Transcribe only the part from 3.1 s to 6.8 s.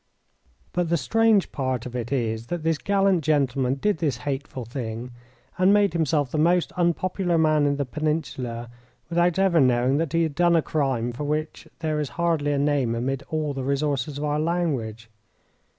gentleman did this hateful thing, and made himself the most